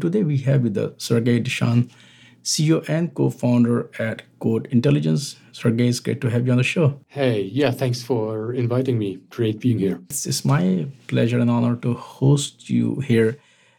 [0.00, 1.90] Today we have with us Sergej Dechand,
[2.44, 5.34] CEO and co-founder at Code Intelligence.
[5.50, 7.00] Sergey, it's great to have you on the show.
[7.08, 9.18] Hey, yeah, thanks for inviting me.
[9.28, 10.00] Great being here.
[10.08, 13.38] It's, it's my pleasure and honor to host you here.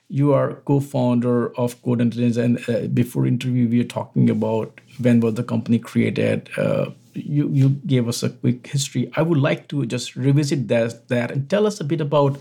[0.09, 5.21] You are co-founder of Code Intelligence, and uh, before interview, we were talking about when
[5.21, 6.49] was the company created.
[6.57, 9.09] Uh, you you gave us a quick history.
[9.15, 12.37] I would like to just revisit that that and tell us a bit about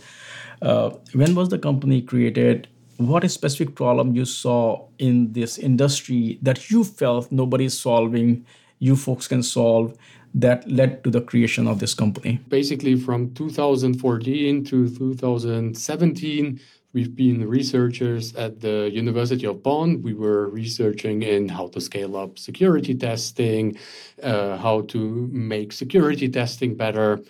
[0.62, 2.66] uh, when was the company created.
[2.98, 8.44] What is specific problem you saw in this industry that you felt nobody's solving,
[8.80, 9.96] you folks can solve,
[10.34, 12.40] that led to the creation of this company?
[12.48, 16.60] Basically, from 2014 to 2017,
[16.94, 20.00] We've been researchers at the University of Bonn.
[20.00, 23.76] We were researching in how to scale up security testing,
[24.22, 27.20] uh, how to make security testing better.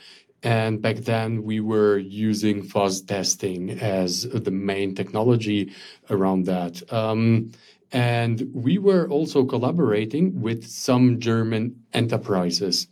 [0.43, 5.73] And back then, we were using fuzz testing as the main technology
[6.11, 6.81] around that.
[6.93, 7.51] Um,
[7.91, 12.87] and we were also collaborating with some German enterprises.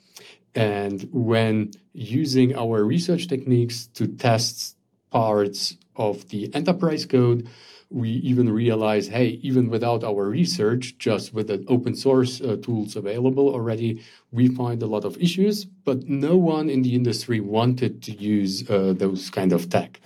[0.54, 4.76] And when using our research techniques to test
[5.10, 7.48] parts of the enterprise code,
[7.90, 12.96] we even realize, hey, even without our research, just with the open source uh, tools
[12.96, 18.02] available already, we find a lot of issues, but no one in the industry wanted
[18.02, 20.00] to use uh, those kind of tech.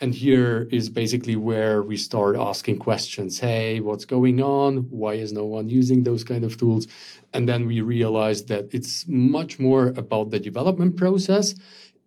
[0.00, 3.40] And here is basically where we start asking questions.
[3.40, 4.88] Hey, what's going on?
[4.90, 6.86] Why is no one using those kind of tools?
[7.34, 11.54] And then we realize that it's much more about the development process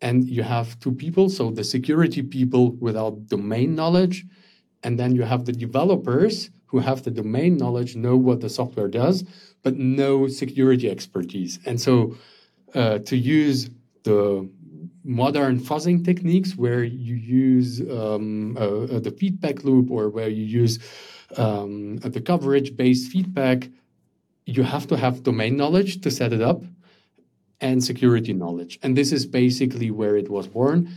[0.02, 4.26] and you have two people so the security people without domain knowledge
[4.84, 8.88] and then you have the developers who have the domain knowledge know what the software
[8.88, 9.24] does
[9.64, 12.16] but no security expertise and so
[12.74, 13.70] uh, to use
[14.04, 14.50] the
[15.04, 20.44] modern fuzzing techniques where you use um, uh, uh, the feedback loop or where you
[20.44, 20.80] use
[21.38, 23.68] um, the coverage based feedback
[24.46, 26.64] you have to have domain knowledge to set it up
[27.62, 28.80] and security knowledge.
[28.82, 30.90] And this is basically where it was born.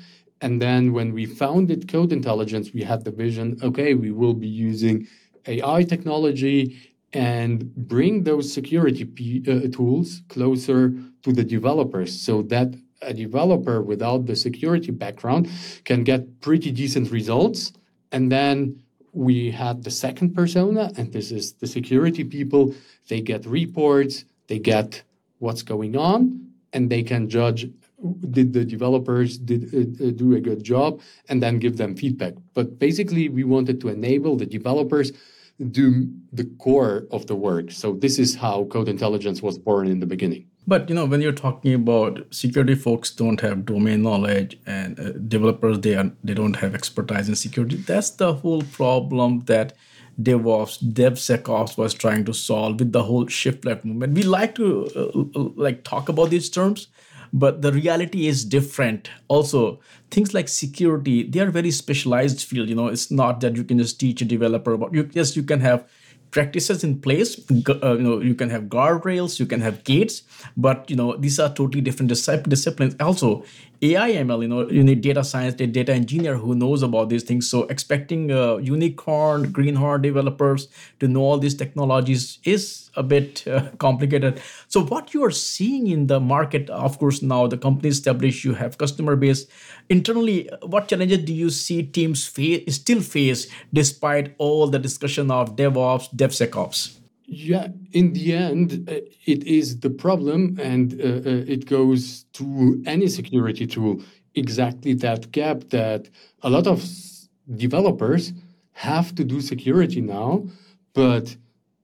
[0.44, 4.53] And then when we founded Code Intelligence, we had the vision okay, we will be
[4.71, 5.09] using
[5.47, 6.59] AI technology
[7.15, 12.69] and bring those security p- uh, tools closer to the developers so that
[13.00, 15.49] a developer without the security background
[15.84, 17.72] can get pretty decent results.
[18.12, 18.82] And then
[19.12, 22.75] we had the second persona, and this is the security people.
[23.09, 25.05] They get reports, they get
[25.38, 27.66] what's going on, and they can judge
[28.31, 32.34] did the developers did uh, uh, do a good job and then give them feedback.
[32.54, 35.12] But basically we wanted to enable the developers
[35.70, 37.70] do the core of the work.
[37.70, 40.47] So this is how code intelligence was born in the beginning.
[40.66, 45.12] But you know when you're talking about security folks don't have domain knowledge and uh,
[45.12, 49.75] developers they are they don't have expertise in security that's the whole problem that
[50.20, 54.14] DevOps, DevSecOps was trying to solve with the whole shift left movement.
[54.14, 56.88] We like to uh, uh, like talk about these terms,
[57.34, 59.11] but the reality is different.
[59.27, 59.81] Also,
[60.11, 62.69] things like security, they are very specialized field.
[62.69, 64.95] You know, it's not that you can just teach a developer about.
[64.95, 65.84] You, yes, you can have
[66.31, 70.23] practices in place uh, you know you can have guardrails you can have gates
[70.56, 73.44] but you know these are totally different disciplines also
[73.83, 77.49] AI ML, you know, you need data science, data engineer who knows about these things.
[77.51, 80.69] So expecting uh, unicorn, greenhorn developers
[81.01, 84.41] to know all these technologies is a bit uh, complicated.
[84.69, 88.55] So what you are seeing in the market, of course, now the company established, you
[88.55, 89.47] have customer base.
[89.91, 96.15] Internally, what challenges do you see teams still face despite all the discussion of DevOps,
[96.15, 97.03] DevSecOps?
[97.27, 102.83] Yeah, in the end, uh, it is the problem, and uh, uh, it goes to
[102.87, 104.03] any security tool.
[104.35, 106.11] Exactly that gap that
[106.43, 106.85] a lot of
[107.57, 108.33] developers
[108.73, 110.47] have to do security now,
[110.93, 111.37] but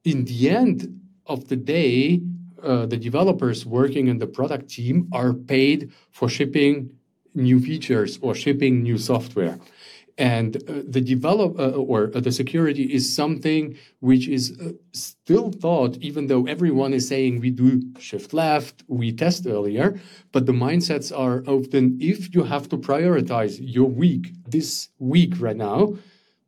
[0.05, 2.21] in the end of the day,
[2.63, 6.91] uh, the developers working in the product team are paid for shipping
[7.35, 9.59] new features or shipping new software
[10.21, 15.51] and uh, the develop uh, or uh, the security is something which is uh, still
[15.51, 19.99] thought even though everyone is saying we do shift left we test earlier
[20.33, 25.57] but the mindsets are often if you have to prioritize your week this week right
[25.57, 25.81] now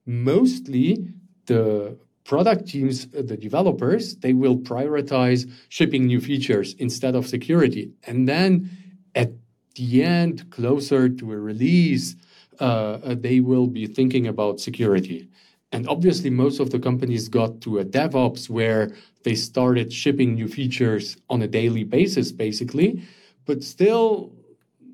[0.07, 1.09] mostly
[1.47, 7.93] the product teams uh, the developers they will prioritize shipping new features instead of security.
[8.07, 8.71] And then
[9.15, 9.33] at
[9.75, 12.17] the end closer to a release
[12.63, 15.29] Uh, uh, they will be thinking about security.
[15.73, 18.95] And obviously, most of the companies got to a DevOps where
[19.25, 23.03] they started shipping new features on a daily basis, basically.
[23.47, 24.31] But still,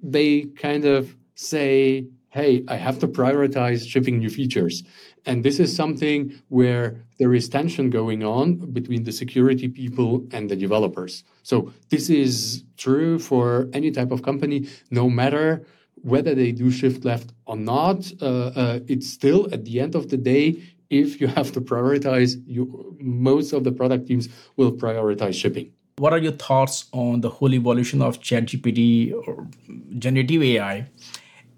[0.03, 4.83] they kind of say, hey, I have to prioritize shipping new features.
[5.27, 10.49] And this is something where there is tension going on between the security people and
[10.49, 11.23] the developers.
[11.43, 15.67] So this is true for any type of company, no matter
[16.03, 18.11] whether they do shift left or not.
[18.21, 22.43] Uh, uh, it's still at the end of the day, if you have to prioritize,
[22.47, 25.73] you, most of the product teams will prioritize shipping.
[25.99, 29.49] What are your thoughts on the whole evolution of ChatGPT or
[29.99, 30.89] generative AI?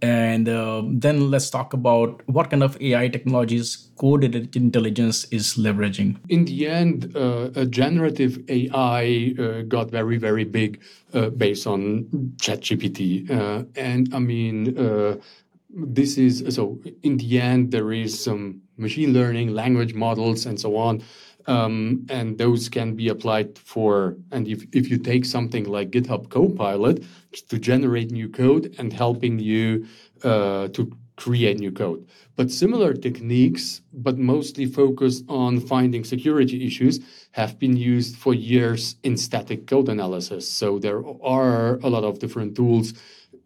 [0.03, 6.17] And uh, then let's talk about what kind of AI technologies code intelligence is leveraging.
[6.31, 10.81] In the end, uh, generative AI uh, got very, very big
[11.13, 12.05] uh, based on
[12.37, 13.31] ChatGPT.
[13.31, 15.17] Uh, and I mean, uh,
[15.69, 20.77] this is so in the end, there is some machine learning, language models, and so
[20.77, 21.03] on.
[21.47, 26.29] Um, and those can be applied for and if, if you take something like github
[26.31, 27.05] copilot
[27.49, 29.87] to generate new code and helping you
[30.23, 32.07] uh, to create new code.
[32.37, 37.01] But similar techniques but mostly focused on finding security issues
[37.33, 40.51] have been used for years in static code analysis.
[40.51, 42.95] So there are a lot of different tools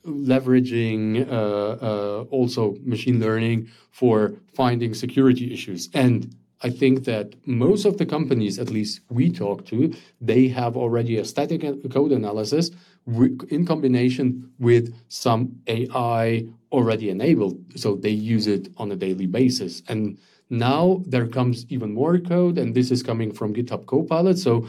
[0.07, 5.89] leveraging uh, uh, also machine learning for finding security issues.
[5.95, 10.77] And I think that most of the companies, at least we talk to, they have
[10.77, 12.71] already a static code analysis
[13.07, 17.59] in combination with some AI already enabled.
[17.77, 19.83] So they use it on a daily basis.
[19.89, 20.19] And
[20.49, 24.39] now there comes even more code, and this is coming from GitHub Copilot.
[24.39, 24.67] So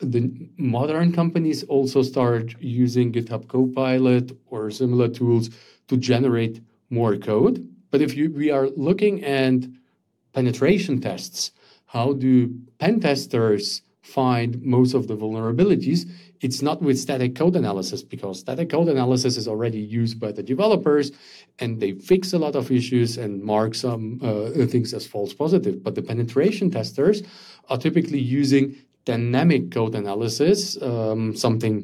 [0.00, 5.50] the modern companies also start using GitHub Copilot or similar tools
[5.88, 6.60] to generate
[6.90, 7.68] more code.
[7.90, 9.64] But if you, we are looking at
[10.38, 11.50] penetration tests.
[11.86, 12.32] How do
[12.78, 16.00] pen testers find most of the vulnerabilities?
[16.40, 20.44] It's not with static code analysis because static code analysis is already used by the
[20.52, 21.06] developers
[21.58, 25.82] and they fix a lot of issues and mark some uh, things as false positive.
[25.82, 27.18] But the penetration testers
[27.68, 28.64] are typically using
[29.04, 31.74] dynamic code analysis, um, something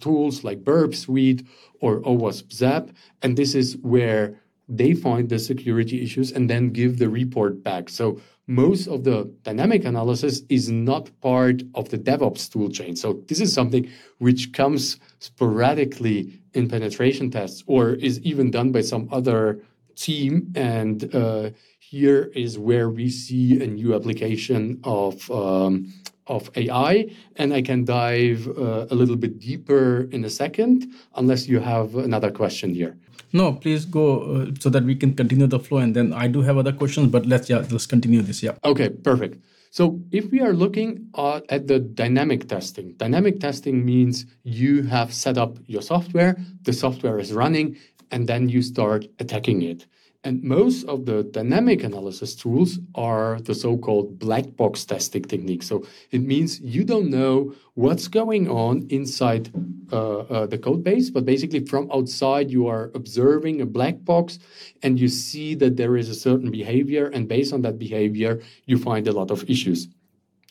[0.00, 1.46] tools like Burp Suite
[1.80, 2.84] or OWASP Zap.
[3.22, 4.24] And this is where
[4.68, 7.88] they find the security issues and then give the report back.
[7.88, 12.96] So most of the dynamic analysis is not part of the DevOps toolchain.
[12.96, 13.88] So this is something
[14.18, 19.60] which comes sporadically in penetration tests or is even done by some other
[19.96, 20.52] team.
[20.54, 25.92] And uh, here is where we see a new application of um,
[26.26, 30.86] of AI, and I can dive uh, a little bit deeper in a second,
[31.16, 32.96] unless you have another question here.
[33.32, 36.42] No, please go uh, so that we can continue the flow, and then I do
[36.42, 38.42] have other questions, but let's yeah let's continue this.
[38.42, 38.54] Yeah.
[38.64, 39.44] Okay, perfect.
[39.70, 45.12] So if we are looking uh, at the dynamic testing, dynamic testing means you have
[45.12, 47.76] set up your software, the software is running,
[48.12, 49.86] and then you start attacking it.
[50.24, 55.62] And most of the dynamic analysis tools are the so called black box testing technique.
[55.62, 59.52] So it means you don't know what's going on inside
[59.92, 64.38] uh, uh, the code base, but basically from outside, you are observing a black box
[64.82, 67.06] and you see that there is a certain behavior.
[67.08, 69.88] And based on that behavior, you find a lot of issues.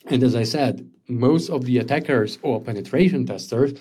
[0.06, 3.74] And as I said, most of the attackers or penetration testers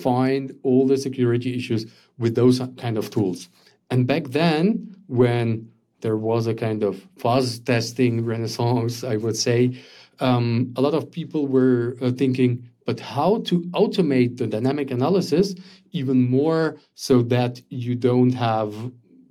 [0.00, 1.84] find all the security issues
[2.18, 3.50] with those kind of tools.
[3.90, 5.70] And back then, when
[6.00, 9.80] there was a kind of fuzz testing renaissance, I would say,
[10.20, 15.54] um, a lot of people were uh, thinking, but how to automate the dynamic analysis
[15.92, 18.74] even more so that you don't have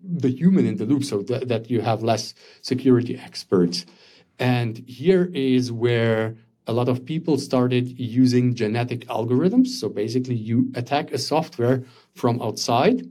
[0.03, 3.85] the human in the loop, so that, that you have less security experts.
[4.39, 6.35] And here is where
[6.67, 9.67] a lot of people started using genetic algorithms.
[9.67, 11.83] So basically, you attack a software
[12.15, 13.03] from outside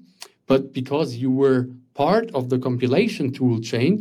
[0.52, 1.60] but because you were
[1.94, 3.92] part of the compilation tool chain,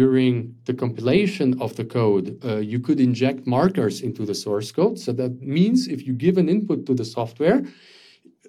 [0.00, 4.98] during the compilation of the code, uh, you could inject markers into the source code.
[4.98, 7.62] So that means if you give an input to the software,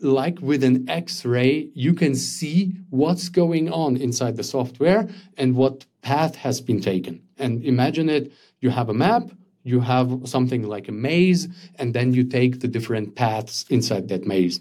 [0.01, 5.55] like with an X ray, you can see what's going on inside the software and
[5.55, 7.22] what path has been taken.
[7.38, 9.31] And imagine it you have a map,
[9.63, 11.48] you have something like a maze,
[11.79, 14.60] and then you take the different paths inside that maze.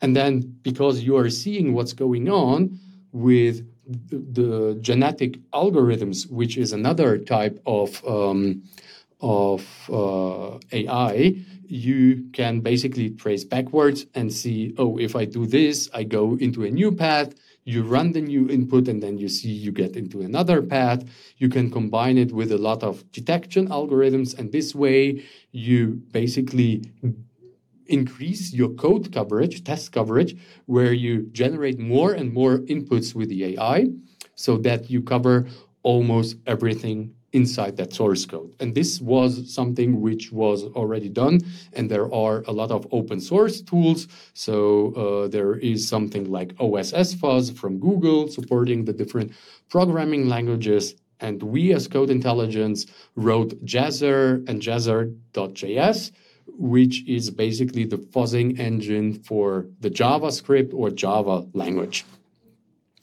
[0.00, 2.78] And then because you are seeing what's going on
[3.12, 8.62] with the, genetic algorithms, which is another type of um,
[9.20, 11.34] of uh, AI,
[11.68, 16.64] you can basically trace backwards and see, oh, if I do this, I go into
[16.64, 17.34] a new path.
[17.64, 21.04] You run the new input and then you see you get into another path.
[21.38, 24.38] You can combine it with a lot of detection algorithms.
[24.38, 26.84] And this way, you basically
[27.88, 33.56] increase your code coverage, test coverage, where you generate more and more inputs with the
[33.56, 33.88] AI
[34.34, 35.46] so that you cover
[35.82, 38.54] almost everything inside that source code.
[38.60, 41.40] And this was something which was already done.
[41.74, 44.08] And there are a lot of open source tools.
[44.32, 44.56] So
[44.94, 49.32] uh, there is something like OSS Fuzz from Google supporting the different
[49.68, 50.94] programming languages.
[51.20, 56.12] And we as Code Intelligence wrote Jazzer and Jazzer.js,
[56.46, 62.04] which is basically the fuzzing engine for the JavaScript or Java language.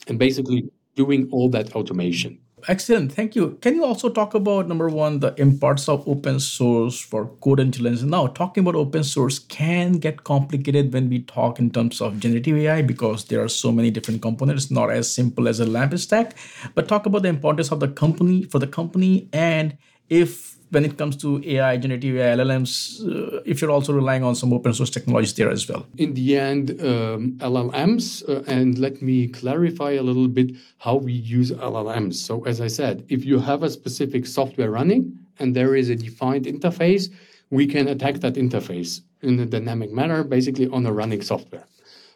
[0.08, 2.38] And basically doing all that automation.
[2.66, 3.12] Excellent.
[3.12, 3.58] Thank you.
[3.60, 8.02] Can you also talk about number one, the importance of open source for code intelligence?
[8.02, 12.56] Now, talking about open source can get complicated when we talk in terms of generative
[12.56, 16.36] AI because there are so many different components, not as simple as a LAMP stack.
[16.74, 19.76] But talk about the importance of the company for the company and
[20.08, 24.34] if when it comes to AI, generative AI, LLMs, uh, if you're also relying on
[24.34, 25.86] some open source technologies there as well?
[25.96, 31.12] In the end, um, LLMs, uh, and let me clarify a little bit how we
[31.12, 32.14] use LLMs.
[32.14, 35.96] So, as I said, if you have a specific software running and there is a
[35.96, 37.08] defined interface,
[37.50, 41.66] we can attack that interface in a dynamic manner, basically on a running software.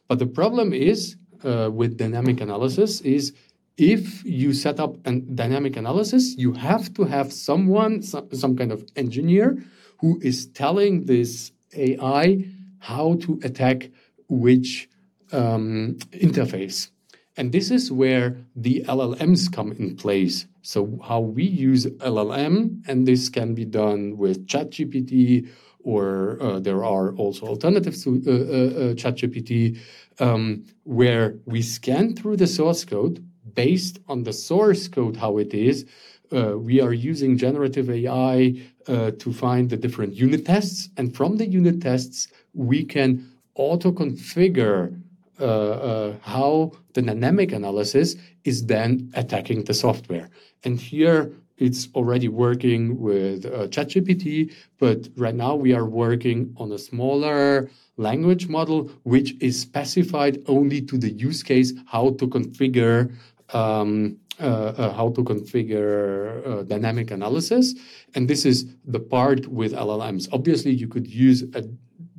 [0.09, 3.33] But the problem is uh, with dynamic analysis is
[3.79, 8.73] if you set up a dynamic analysis, you have to have someone, some, some kind
[8.73, 9.65] of engineer,
[10.01, 12.45] who is telling this AI
[12.81, 13.91] how to attack
[14.29, 14.89] which
[15.33, 16.91] um, interface.
[17.37, 20.47] And this is where the LLMs come in place.
[20.63, 26.85] So, how we use LLM, and this can be done with ChatGPT, or uh, there
[26.85, 29.79] are also alternatives to uh, uh, uh ChatGPT,
[30.19, 33.25] um, where we scan through the source code
[33.59, 35.85] based on the source code how it is,
[36.31, 38.55] uh, we are using generative AI
[38.87, 40.89] uh, to find the different unit tests.
[40.97, 43.09] And from the unit tests, we can
[43.57, 44.83] auto configure
[45.41, 50.29] uh, uh, how the dynamic analysis is then attacking the software.
[50.63, 56.71] And here it's already working with uh, ChatGPT, but right now we are working on
[56.71, 63.13] a smaller language model, which is specified only to the use case, how to configure
[63.53, 67.75] um, uh, uh, how to configure uh, dynamic analysis.
[68.15, 70.29] And this is the part with LLMs.
[70.33, 71.65] Obviously, you could use a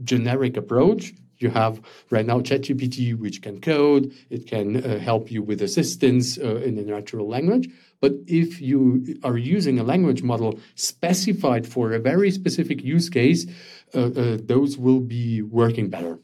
[0.04, 1.14] generic approach.
[1.38, 6.38] You have right now ChatGPT, which can code, it can uh, help you with assistance
[6.38, 7.70] uh, in a natural language.
[8.02, 13.46] But if you are using a language model specified for a very specific use case,
[13.94, 14.10] uh,
[14.44, 16.20] those will be working better.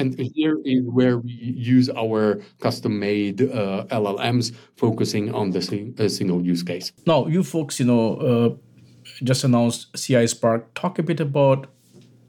[0.00, 6.40] And here is where we use our custom-made uh, LLMs, focusing on the sing- single
[6.42, 6.92] use case.
[7.06, 8.48] Now, you folks, you know, uh,
[9.22, 10.72] just announced CI Spark.
[10.74, 11.66] Talk a bit about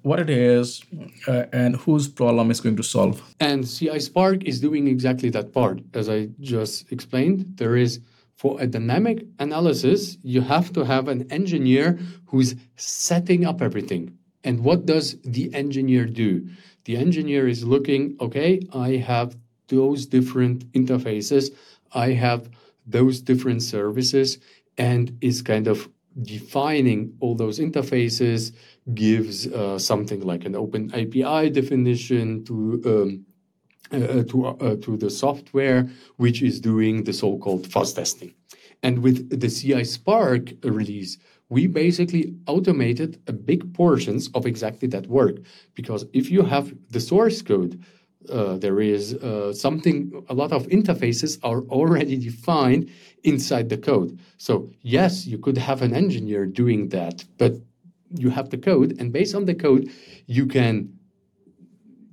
[0.03, 0.81] what it is
[1.27, 3.21] uh, and whose problem it's going to solve.
[3.39, 5.79] And CI Spark is doing exactly that part.
[5.93, 7.99] As I just explained, there is
[8.35, 14.17] for a dynamic analysis, you have to have an engineer who's setting up everything.
[14.43, 16.47] And what does the engineer do?
[16.85, 21.51] The engineer is looking, okay, I have those different interfaces,
[21.93, 22.49] I have
[22.85, 24.39] those different services,
[24.77, 25.89] and is kind of
[26.21, 28.53] defining all those interfaces,
[28.93, 32.81] gives uh, something like an open API definition to.
[32.85, 33.25] Um,
[33.93, 38.33] uh, to, uh, to the software which is doing the so-called fuzz testing.
[38.81, 41.17] And with the CI Spark release,
[41.51, 45.35] we basically automated a big portions of exactly that work.
[45.75, 47.83] Because if you have the source code
[48.29, 52.87] uh, there is uh, something a lot of interfaces are already defined
[53.23, 54.19] inside the code.
[54.37, 57.53] So yes you could have an engineer doing that but
[58.15, 59.89] you have the code and based on the code
[60.27, 60.73] you can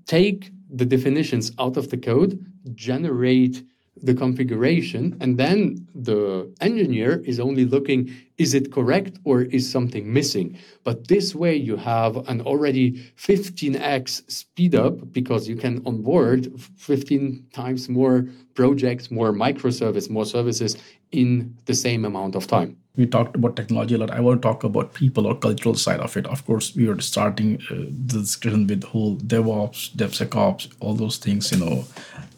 [0.07, 3.63] take the definitions out of the code generate
[4.03, 10.13] the configuration and then the engineer is only looking is it correct or is something
[10.13, 10.57] missing?
[10.85, 17.47] But this way you have an already 15x speed up because you can onboard 15
[17.53, 20.77] times more projects more microservice more services
[21.11, 22.77] in the same amount of time.
[22.97, 24.11] We talked about technology a lot.
[24.11, 26.27] I want to talk about people or cultural side of it.
[26.27, 31.51] Of course we are starting uh, the discussion with whole devops devsecops all those things
[31.53, 31.85] you know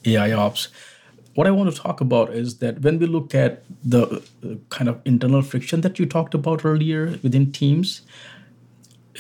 [0.05, 0.69] ai ops
[1.35, 4.89] what I want to talk about is that when we look at the uh, kind
[4.89, 8.03] of internal friction that you talked about earlier within teams,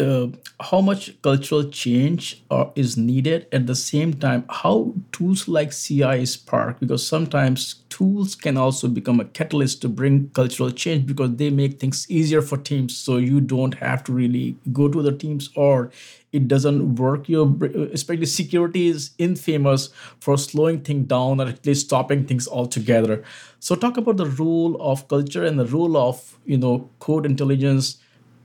[0.01, 0.29] uh,
[0.61, 6.25] how much cultural change uh, is needed at the same time how tools like ci
[6.27, 11.51] spark because sometimes tools can also become a catalyst to bring cultural change because they
[11.51, 12.97] make things easier for teams.
[12.97, 15.91] So you don't have to really go to the teams or
[16.33, 17.29] it doesn't work.
[17.29, 17.55] Your
[17.93, 19.91] especially security is infamous
[20.21, 23.23] for slowing things down or at least stopping things altogether.
[23.59, 27.99] So talk about the role of culture and the role of you know code intelligence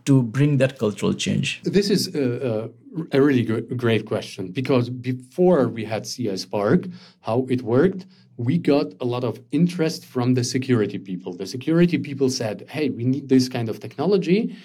[0.06, 1.62] to bring that cultural change?
[1.64, 2.70] This is a,
[3.12, 6.88] a, a really good, great question because before we had CI Spark,
[7.22, 8.06] how it worked,
[8.38, 11.34] we got a lot of interest from the security people.
[11.34, 14.56] The security people said, hey, we need this kind of technology.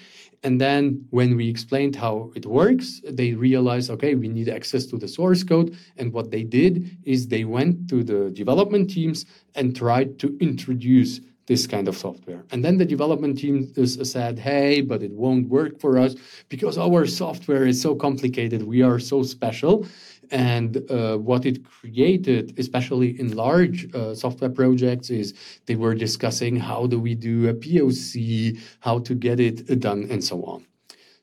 [0.43, 4.97] And then when we explained how it works, they realized, okay, we need access to
[4.97, 5.77] the source code.
[5.97, 11.21] And what they did is they went to the development teams and tried to introduce
[11.47, 12.43] this kind of software.
[12.51, 16.15] And then the development team said, hey, but it won't work for us
[16.49, 18.63] because our software is so complicated.
[18.63, 19.85] We are so special.
[20.31, 25.33] And uh, what it created, especially in large uh, software projects, is
[25.65, 30.23] they were discussing how do we do a POC, how to get it done, and
[30.23, 30.65] so on.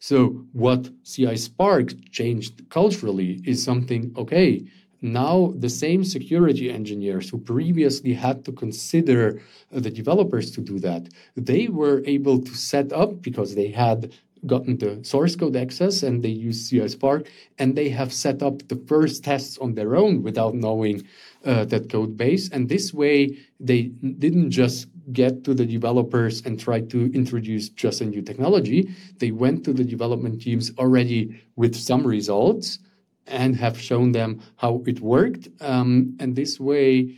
[0.00, 4.64] So, what CI Spark changed culturally is something okay,
[5.00, 9.40] now the same security engineers who previously had to consider
[9.74, 14.12] uh, the developers to do that they were able to set up because they had
[14.46, 17.28] gotten the source code access and they use CI Spark
[17.58, 21.06] and they have set up the first tests on their own without knowing
[21.44, 22.48] uh, that code base.
[22.50, 28.00] And this way, they didn't just get to the developers and try to introduce just
[28.00, 28.94] a new technology.
[29.18, 32.78] They went to the development teams already with some results
[33.28, 35.48] and have shown them how it worked.
[35.60, 37.16] Um, and this way,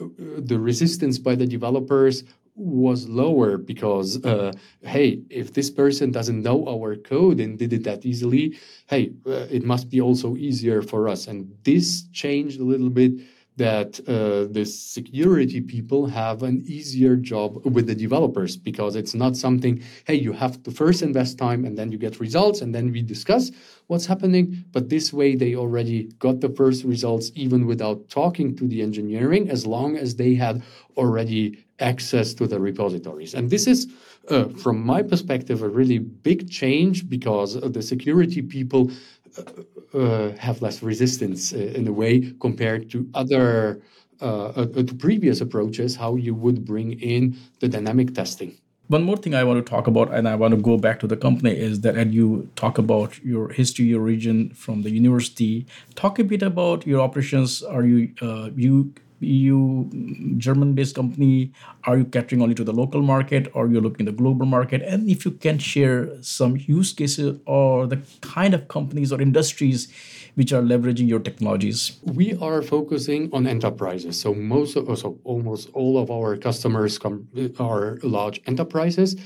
[0.00, 0.06] uh,
[0.38, 2.24] the resistance by the developers
[2.56, 7.84] was lower because uh, hey if this person doesn't know our code and did it
[7.84, 12.64] that easily hey uh, it must be also easier for us and this changed a
[12.64, 13.12] little bit
[13.56, 19.36] that uh, the security people have an easier job with the developers because it's not
[19.36, 22.92] something hey you have to first invest time and then you get results and then
[22.92, 23.50] we discuss
[23.86, 24.64] what's happening.
[24.72, 29.50] But this way they already got the first results even without talking to the engineering
[29.50, 30.62] as long as they had
[30.96, 33.34] already access to the repositories.
[33.34, 33.86] And this is
[34.28, 38.90] uh, from my perspective a really big change because the security people
[39.38, 43.80] uh, uh, have less resistance uh, in a way compared to other
[44.18, 48.56] to previous approaches, how you would bring in the dynamic testing.
[48.88, 51.08] One more thing I want to talk about, and I want to go back to
[51.08, 55.66] the company, is that as you talk about your history, your region from the university,
[55.96, 57.64] talk a bit about your operations.
[57.64, 59.88] Are you uh, you EU
[60.36, 61.52] German based company?
[61.84, 64.82] Are you catering only to the local market or you're looking at the global market?
[64.82, 69.88] And if you can share some use cases or the kind of companies or industries
[70.36, 71.98] which are leveraging your technologies?
[72.02, 74.20] We are focusing on enterprises.
[74.20, 77.26] So most of, so almost all of our customers come,
[77.58, 79.16] are large enterprises.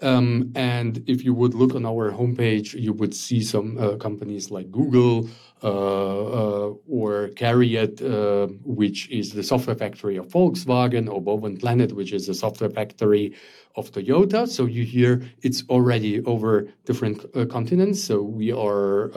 [0.00, 4.50] Um, and if you would look on our homepage, you would see some uh, companies
[4.50, 5.28] like Google
[5.68, 12.26] or Cariad, uh, which is the software factory of Volkswagen, or Woven Planet, which is
[12.26, 13.34] the software factory
[13.76, 14.48] of Toyota.
[14.48, 18.02] So you hear it's already over different uh, continents.
[18.02, 19.10] So we are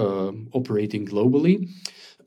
[0.54, 1.70] operating globally.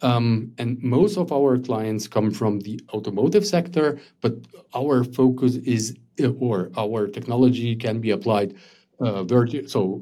[0.02, 4.34] Um, and most of our clients come from the automotive sector, but
[4.74, 5.96] our focus is,
[6.38, 8.54] or our technology can be applied
[9.00, 10.00] uh, verti- so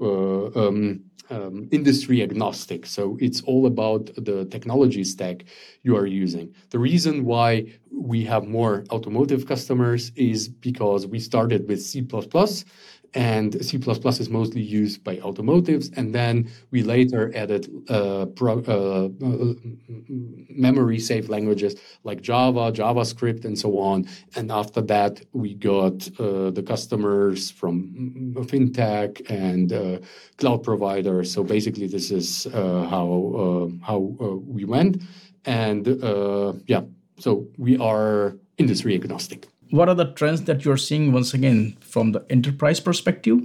[0.57, 2.87] uh, um, um, industry agnostic.
[2.87, 5.45] So it's all about the technology stack
[5.83, 6.55] you are using.
[6.71, 12.03] The reason why we have more automotive customers is because we started with C
[13.15, 15.91] and C++ is mostly used by automotives.
[15.97, 19.55] And then we later added uh, pro, uh, uh,
[20.49, 24.07] memory safe languages like Java, JavaScript, and so on.
[24.35, 29.99] And after that, we got uh, the customers from fintech and uh,
[30.39, 31.33] cloud providers.
[31.33, 35.03] So basically, this is uh, how how we went.
[35.45, 35.87] And
[36.67, 36.83] yeah,
[37.19, 42.13] so we are industry agnostic what are the trends that you're seeing once again from
[42.13, 43.41] the enterprise perspective?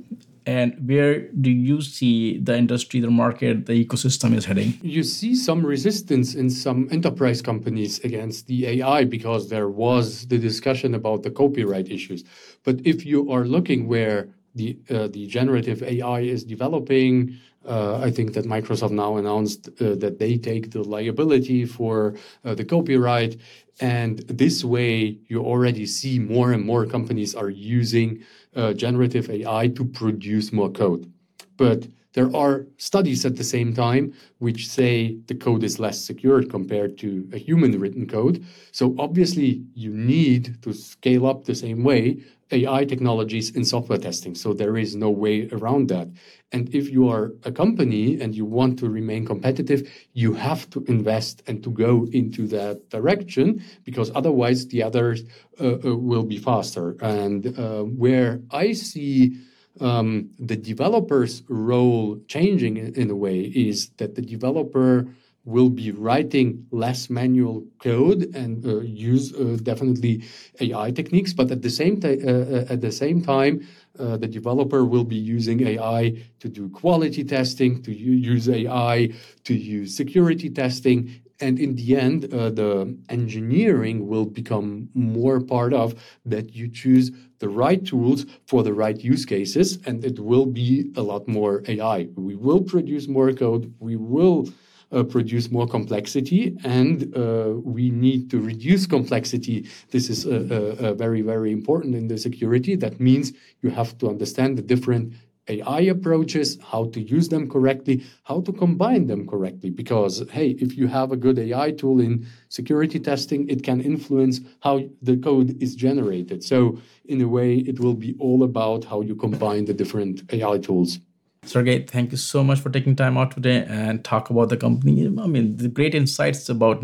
[0.45, 4.75] And where do you see the industry the market the ecosystem is heading?
[4.83, 10.37] You see some resistance in some enterprise companies against the ai because there was the
[10.37, 12.23] discussion about the copyright issues.
[12.63, 18.33] But if you are looking where the uh, the generative ai is developing I think
[18.33, 23.37] that Microsoft now announced uh, that they take the liability for uh, the copyright.
[23.81, 28.23] And this way, you already see more and more companies are using
[28.55, 31.11] uh, generative AI to produce more code.
[31.57, 36.43] But There are studies at the same time which say the code is less secure
[36.43, 38.43] compared to a human written code.
[38.71, 44.35] So obviously, you need to scale up the same way AI technologies in software testing.
[44.35, 46.07] So there is no way around that.
[46.51, 50.83] And if you are a company and you want to remain competitive, you have to
[50.87, 55.23] invest and to go into that direction because otherwise the others
[55.61, 56.95] uh, uh, will be faster.
[57.01, 59.37] And uh, where I see
[59.79, 65.07] um, the developer's role changing in, in a way is that the developer
[65.45, 70.23] will be writing less manual code and uh, use uh, definitely
[70.59, 74.27] AI techniques, but at the same time, uh, uh, at the same time, uh, the
[74.27, 79.09] developer will be using AI to do quality testing, to use AI
[79.45, 85.73] to use security testing, and in the end, uh, the engineering will become more part
[85.73, 86.53] of that.
[86.53, 91.01] You choose the right tools for the right use cases, and it will be a
[91.01, 92.09] lot more AI.
[92.15, 93.73] We will produce more code.
[93.79, 94.49] We will
[94.91, 99.67] uh, produce more complexity, and uh, we need to reduce complexity.
[99.91, 102.75] This is uh, uh, uh, very, very important in the security.
[102.75, 105.13] That means you have to understand the different
[105.47, 109.71] AI approaches, how to use them correctly, how to combine them correctly.
[109.71, 114.41] Because, hey, if you have a good AI tool in security testing, it can influence
[114.61, 116.43] how the code is generated.
[116.43, 120.59] So, in a way, it will be all about how you combine the different AI
[120.59, 120.99] tools.
[121.45, 125.05] Sergej, thank you so much for taking time out today and talk about the company.
[125.05, 126.83] I mean, the great insights about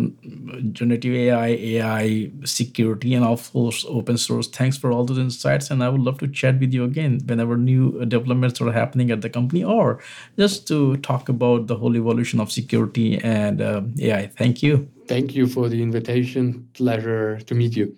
[0.72, 4.48] generative AI, AI security, and of course open source.
[4.48, 7.58] Thanks for all those insights, and I would love to chat with you again whenever
[7.58, 10.00] new developments are happening at the company, or
[10.38, 14.28] just to talk about the whole evolution of security and uh, AI.
[14.28, 14.90] Thank you.
[15.08, 16.70] Thank you for the invitation.
[16.74, 17.96] Pleasure to meet you.